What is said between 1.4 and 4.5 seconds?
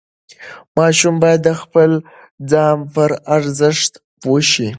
د خپل ځان پر ارزښت پوه